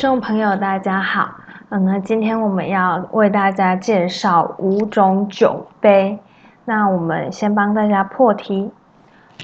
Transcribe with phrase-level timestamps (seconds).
[0.00, 1.28] 众朋友，大家好。
[1.68, 6.18] 嗯，那今天我们要为大家介绍五种酒杯。
[6.64, 8.72] 那我们先帮大家破题：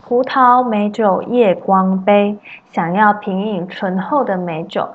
[0.03, 2.39] 葡萄美酒夜光杯。
[2.73, 4.89] 想要品饮醇厚的美酒，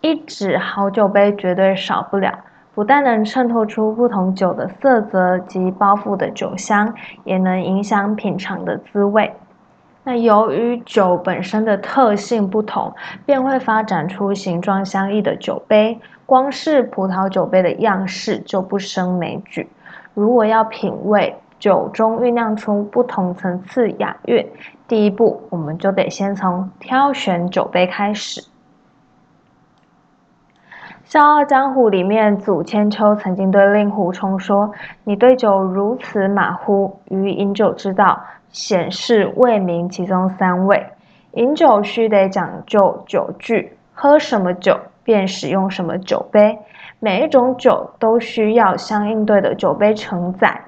[0.00, 2.32] 一指好酒杯绝对少不了。
[2.74, 6.94] 不但能衬托出不同酒的色泽及包覆的酒香，
[7.24, 9.34] 也能影响品尝的滋味。
[10.04, 12.92] 那由于酒本身的特性不同，
[13.24, 16.00] 便会发展出形状相异的酒杯。
[16.24, 19.68] 光是葡萄酒杯的样式就不胜枚举。
[20.14, 24.48] 如果要品味酒中酝酿出不同层次雅韵，
[24.88, 28.40] 第一步我们就得先从挑选酒杯开始。
[31.12, 34.72] 《笑傲江湖》里面，祖千秋曾经对令狐冲说
[35.04, 40.86] ：“你对酒如此马虎，于饮酒之道。”显示未明其中三位，
[41.32, 46.58] 饮酒须得讲究酒具，喝什么酒便使用什么酒杯，
[46.98, 50.62] 每一种酒都需要相应对的酒杯承载。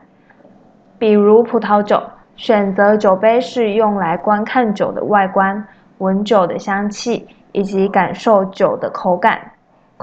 [0.98, 2.02] 比如葡萄酒，
[2.36, 5.66] 选择酒杯是用来观看酒的外观、
[5.96, 9.40] 闻酒的香气以及感受酒的口感，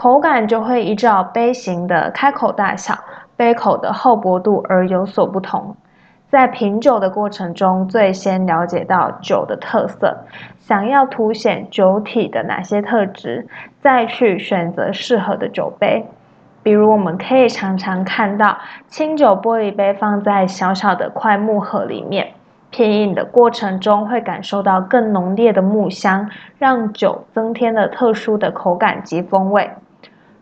[0.02, 2.98] 口感就会依照杯型的开口大小、
[3.38, 5.76] 杯口的厚薄度而有所不同。
[6.28, 10.18] 在品酒的过程中，最先了解到酒的特色，
[10.58, 13.48] 想要凸显酒体的哪些特质，
[13.80, 16.04] 再去选择适合的酒杯。
[16.64, 18.58] 比如，我们可以常常看到
[18.88, 22.32] 清酒玻璃杯放在小小的块木盒里面，
[22.72, 29.70] 品饮的过程中会感受到更浓烈的木香，让酒增添了特殊的口感及风味。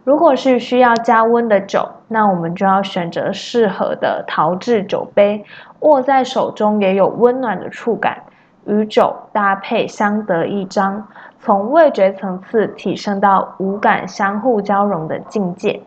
[0.03, 5.45] 如果是需要加温的酒，那我们就要选择适合的陶制酒杯，
[5.81, 8.23] 握在手中也有温暖的触感，
[8.66, 11.05] 与酒搭配相得益彰，
[11.39, 15.81] 从味觉层次提升到五感相互交融的境界。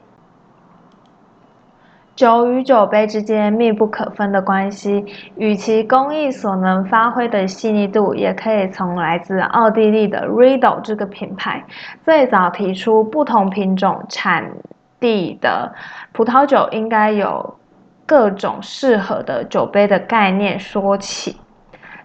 [2.15, 5.05] 酒与酒杯之间密不可分的关系，
[5.37, 11.65] 与其工艺所能发挥的细腻度，也可以从来自奥地利的 Riedel 这个品牌
[12.05, 14.53] 最早提出不同品种产
[15.01, 15.72] 地的
[16.12, 17.56] 葡萄酒应该有
[18.05, 21.37] 各种适合的酒杯的概念说起。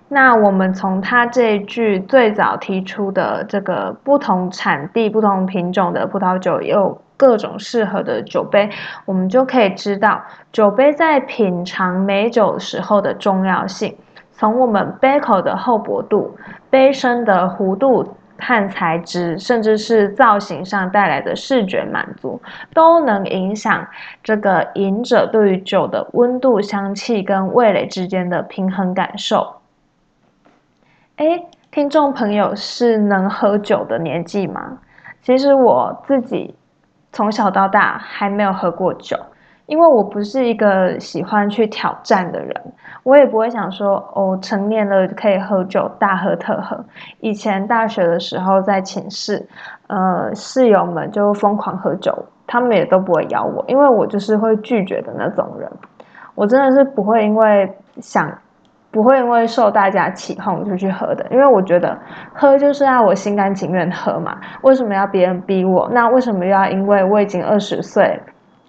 [0.10, 7.02] 那我们从他这句最早提出的这个不同产地、不同品种的葡萄酒也有。
[7.20, 8.70] 各种适合的酒杯，
[9.04, 13.98] 我们就可以知道酒杯在品尝美酒时候的重要性。
[14.34, 16.38] 从我们杯口的厚薄度、
[16.70, 22.40] 杯身的弧度和材质，甚至是造型上带来的视觉满足，
[22.72, 23.88] 都能影响
[24.24, 29.56] 这个饮者对于酒的温度、香气跟味蕾之间的平衡感受。
[31.18, 34.78] 哎，听众朋友是能喝酒的年纪吗？
[35.22, 36.56] 其实我自己。
[37.14, 39.18] 从小到大还没有喝过酒，
[39.66, 42.54] 因为我不是一个喜欢去挑战的人，
[43.02, 46.86] 我也不会想说哦，成年了可以喝酒，大喝特喝。
[47.22, 49.44] 以前大学的时候在寝室，
[49.88, 52.14] 呃，室友们就疯狂喝酒，
[52.46, 55.68] 他们也都不会邀我，因为我就是会拒绝的那种人。
[56.36, 58.32] 我真的是不会因为想。
[58.90, 61.98] 不会因为受大家起哄就去喝的，因为我觉得
[62.34, 64.38] 喝就是要我心甘情愿喝嘛。
[64.62, 65.88] 为什么要别人逼我？
[65.92, 68.20] 那为什么又要因为我已经二十岁，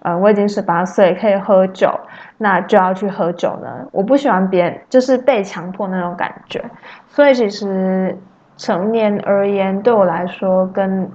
[0.03, 1.89] 呃，我已经十八岁可以喝酒，
[2.37, 3.69] 那就要去喝酒呢？
[3.93, 6.63] 我不喜欢别人就是被强迫那种感觉。
[7.07, 8.19] 所以其实
[8.57, 11.11] 成年而言，对我来说，跟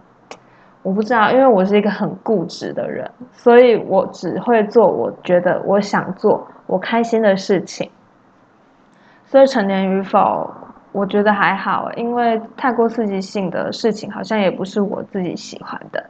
[0.82, 7.90] 我不知道，因为我是一个很固执的人，所以我只会做我觉得我想做、我开心的事情。
[9.34, 10.48] 所以成年与否，
[10.92, 16.06] 我觉得还好，因为太过刺激性的事情好像也不是我自己喜欢的。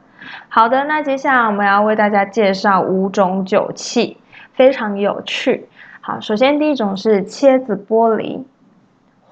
[0.50, 4.18] 好的，那接下来我们要为大家介绍五种酒器，
[4.52, 5.66] 非常有趣。
[6.02, 8.44] 好，首先第一种是切子玻璃。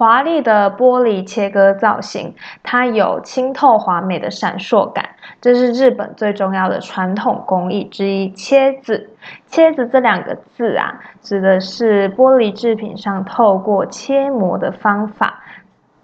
[0.02, 2.34] 华丽的玻璃切割造型，
[2.65, 5.10] 它有清透华美的闪烁感，
[5.41, 8.28] 这是日本最重要的传统工艺之一。
[8.32, 9.10] 切子，
[9.47, 15.41] 切子这两个字啊，指的是玻璃制品上透过切磨的方法。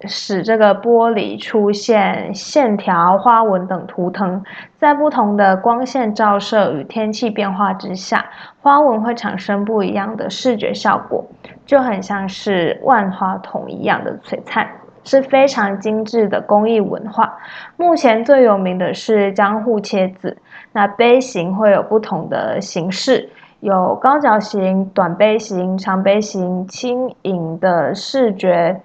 [0.06, 4.44] 使这个玻璃出现线条、花纹等图腾，
[4.78, 8.24] 在不同的光线照射与天气变化之下，
[8.60, 11.24] 花纹会产生不一样的视觉效果，
[11.66, 14.68] 就很像是万花筒一样的璀璨，
[15.02, 17.36] 是非常精致的工艺文化。
[17.76, 20.36] 目前最有名的是江户切子，
[20.70, 23.28] 那杯型会有不同的形式，
[23.58, 28.80] 有高脚型、短杯型、长杯型，轻盈的视觉。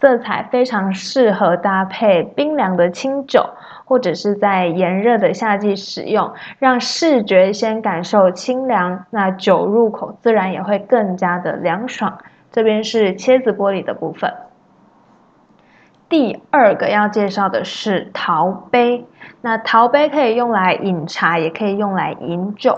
[0.00, 3.44] 色彩非常适合搭配冰凉的清酒，
[3.84, 12.18] 或者是在炎热的夏季使用，让视觉先感受清凉，那酒入口自然也会更加的凉爽。
[12.50, 14.32] 这边是切子玻璃的部分。
[16.08, 19.06] 第二个要介绍的是陶杯，
[19.42, 22.76] 那陶杯可以用来饮茶，也可以用来饮酒。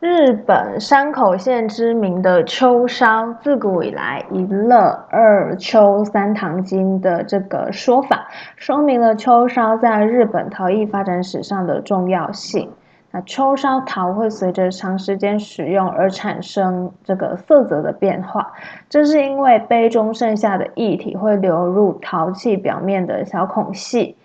[0.00, 8.26] 日本山口县知名的秋烧，自古以来一乐二秋三堂金的这个说法，
[8.56, 12.70] 说明了秋烧在日本陶艺发展史上的重要性。
[13.10, 18.52] 那秋烧陶会随着长时间使用而产生这个色泽的变化，
[18.88, 24.16] 这是因为杯中剩下的液体会流入陶器表面的小孔隙，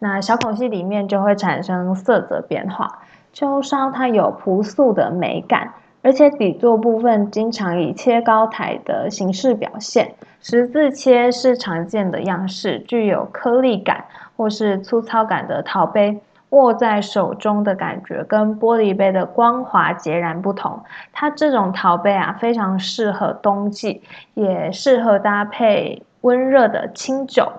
[0.00, 2.98] 那小孔隙里面就会产生色泽变化。
[3.32, 5.72] 秋烧它有朴素的美感，
[6.02, 14.04] 而且底座部分经常以切高台的形式表现，十字切是常见的样式，具有颗粒感
[14.36, 16.20] 或是粗糙感的陶杯。
[16.50, 20.80] 握在手中的感觉跟玻璃杯的光滑截然不同。
[21.12, 24.02] 它这种陶杯啊，非常适合冬季，
[24.34, 27.52] 也适合搭配温热的清酒。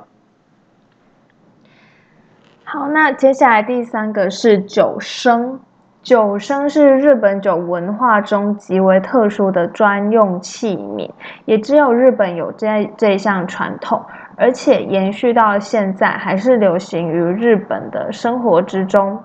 [2.74, 5.60] 好，那接下来第三个是酒生。
[6.02, 11.12] 酒生是日本酒文化中极为特殊的专用器皿，
[11.44, 14.02] 也只有日本有这这项传统。
[14.38, 19.22] 而且延续到现在，还是流行于日本的生活之中。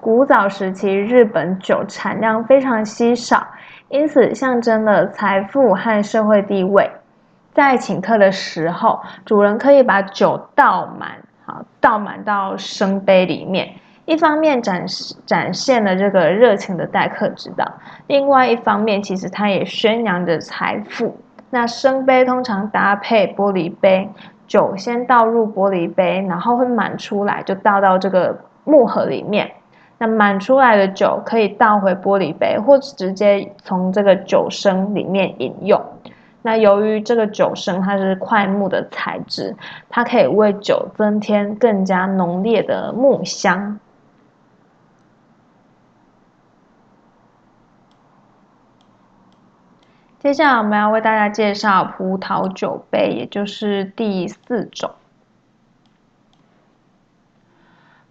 [0.00, 3.44] 古早时期，日本酒产量非常稀少，
[3.88, 6.88] 因此象征了财富和社会地位。
[7.52, 11.10] 在请客的时候，主人可以把酒倒满，
[11.44, 13.68] 好倒满到生杯里面，
[14.04, 17.64] 一方面展示展现了这个热情的待客之道，
[18.06, 21.16] 另外一方面，其实它也宣扬着财富。
[21.50, 24.10] 那生杯通常搭配玻璃杯。
[24.46, 29.50] 酒先倒入玻璃杯，然后会满出来，就倒到这个木盒里面。
[29.96, 35.80] 那满出来的酒可以倒回玻璃杯，或直接从这个酒生里面饮用。
[36.46, 39.56] 那由于这个酒生它是块木的材质，
[39.88, 43.80] 它可以为酒增添更加浓烈的木香。
[50.18, 54.90] 接下来我们要为大家介绍葡萄酒杯，也就是第四种。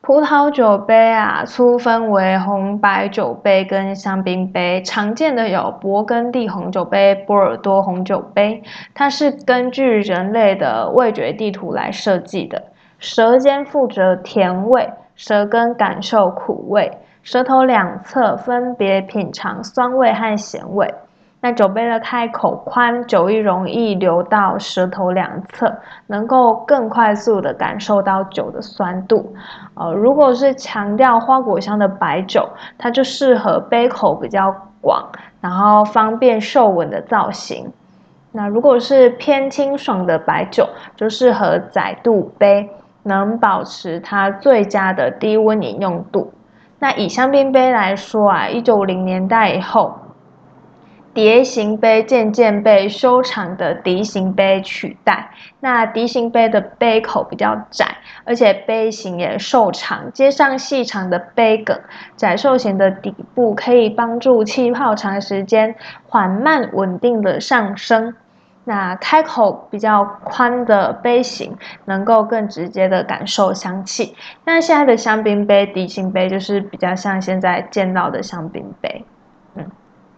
[0.05, 4.81] 葡萄酒杯啊，粗分为红白酒杯跟香槟杯。
[4.81, 8.61] 常见的有勃艮第红酒杯、波尔多红酒杯。
[8.93, 12.61] 它是根据人类的味觉地图来设计的。
[12.99, 20.93] 舌尖负责甜味，舌根感受苦味，舌头两侧分别品尝酸味和咸味。
[21.43, 25.75] 那酒杯的开口宽，酒液容易流到舌头两侧，
[26.07, 29.35] 能够更快速的感受到酒的酸度。
[29.73, 32.47] 呃，如果是强调花果香的白酒，
[32.77, 35.05] 它就适合杯口比较广，
[35.41, 37.69] 然后方便嗅闻的造型。
[38.31, 40.65] 那如果是偏清爽的白酒，
[40.95, 42.69] 就适合窄度杯，
[43.03, 46.31] 能保持它最佳的低温饮用度。
[46.79, 49.93] 那以香槟杯来说啊，一九五零年代以后。
[51.13, 55.29] 蝶形杯渐渐被修长的笛形杯取代。
[55.59, 61.79] 那笛形杯的杯口比较窄，而且杯型也瘦长，接上细长的杯梗，
[62.17, 65.75] 窄瘦型的底部可以帮助气泡长时间
[66.07, 68.15] 缓慢稳定的上升。
[68.65, 74.15] 那开口比较宽的杯型，能够更直接的感受香气。
[74.45, 79.05] 那现在的香槟杯、笛形杯就是比较像现在见到的香槟杯。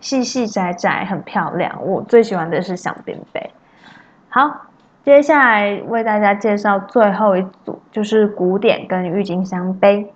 [0.05, 1.83] 细细窄窄，很漂亮。
[1.83, 3.49] 我最喜欢的是香槟杯。
[4.29, 4.67] 好，
[5.03, 10.13] 接下来为大家介绍最后一组，就是古典跟郁金香杯。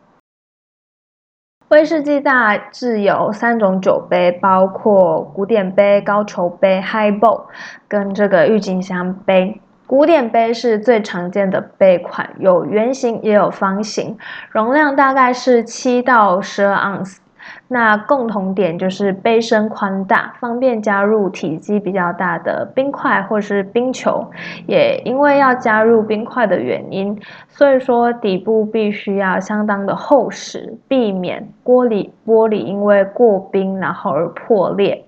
[1.69, 7.45] 威士忌大致有三种酒杯，包括古典杯、高球杯 （Highball）
[7.87, 9.59] 跟这个郁金香杯。
[9.87, 14.19] 古典杯是最常见的杯款，有圆形也有方形，
[14.51, 17.21] 容量大概是七到十二盎司。
[17.67, 24.25] 那共同点就是杯身宽大，方便加入体积比较大的冰块或是冰球。
[24.65, 35.05] 也因为要加入冰块的原因，所以说底部必须要相当的厚实，避免玻璃玻璃因为过冰然后而破裂。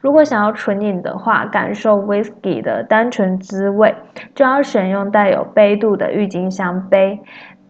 [0.00, 3.94] 如果想要纯饮的话，感受 whisky 的单纯滋味，
[4.34, 7.18] 就要选用带有杯度的郁金香杯。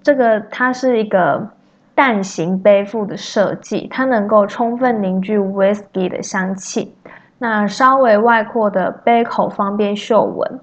[0.02, 1.49] 这个它是一个。
[1.94, 6.94] 蛋形杯腹的设计，它能够充分凝聚 whisky 的香气。
[7.38, 10.60] 那稍微外扩的杯口方便嗅闻，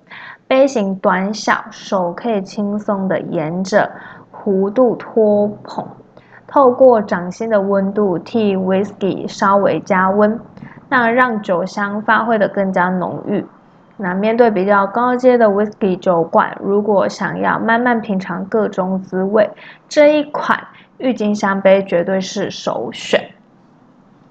[0.47, 3.91] 杯型短小，手可以轻松的沿着
[4.33, 5.85] 弧度托捧，
[6.47, 10.39] 透过掌心的温度替 whisky 稍微加温，
[10.89, 13.45] 那让酒香发挥的更加浓郁。
[13.97, 19.47] 那面对比较高阶的 whisky 酒馆，如果想要慢慢品尝各种滋味，
[19.87, 20.59] 这一款
[21.01, 23.31] 郁金香杯绝对是首选。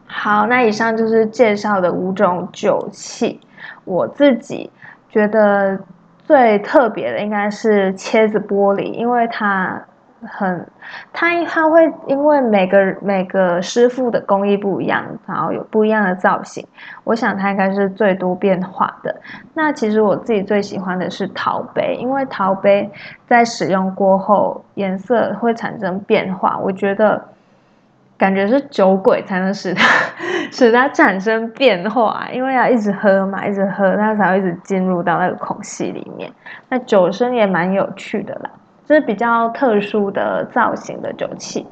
[0.07, 3.41] 好，那以上就是介绍的五种酒器，
[3.85, 4.71] 我自己
[5.11, 5.79] 觉得
[6.25, 9.85] 最特别的应该是切子玻璃，因为它。
[10.27, 10.67] 很，
[11.12, 16.67] 它它会因为每个每个师傅的工艺不一样，然后有不一样的造型。
[17.05, 19.15] 我想它应该是最多变化的。
[19.55, 22.91] 那其实我自己最喜欢的是陶杯，因为陶杯
[23.27, 26.59] 在使用过后颜色会产生变化。
[26.59, 27.23] 我觉得
[28.19, 29.85] 感觉是酒鬼才能使它
[30.53, 36.31] 使它产生变化，因为要一直喝嘛，一直喝它才会一直进入到那个孔隙里面。
[36.69, 38.50] 那酒声也蛮有趣的啦。
[38.91, 41.65] 这是比较特殊的造型的酒器。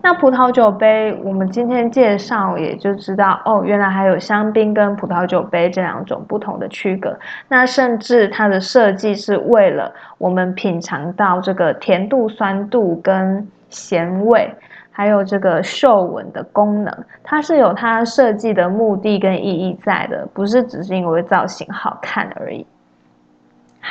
[0.00, 7.14] 那葡萄酒杯，我们今天介绍也就知道哦，原来还有香槟跟葡萄酒杯这两种不同的区隔。
[7.46, 14.50] 那甚至它的设计是为了我们品尝到这个甜度、酸度跟咸味，
[14.90, 22.66] 还有这个嗅闻的功能，它是有它设计的目的跟意义在的，不是只是因为造型好看而已。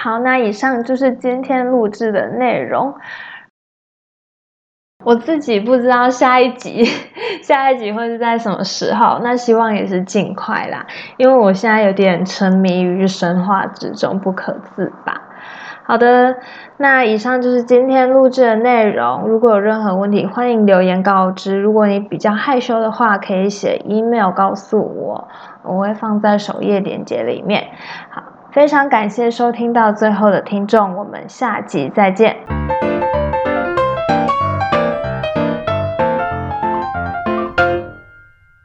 [0.03, 2.95] 好，那以上就是今天录制的内容。
[5.05, 6.85] 我自己不知道下一集，
[7.43, 9.19] 下一集会是在什么时候？
[9.21, 15.21] 那希望也是尽快啦，因为我现在有点沉迷于神话之中，不可自拔。
[15.83, 16.35] 好的，
[16.77, 19.27] 那以上就是今天录制的内容。
[19.27, 21.59] 如果有任何问题，欢迎留言告知。
[21.59, 25.27] 如果你比较害羞的话，可以写 email 告诉我，
[25.61, 27.67] 我会放在首页链接里面。
[28.09, 28.23] 好。
[28.51, 32.35] 非常感谢收听到最后的听众，我们下集再见。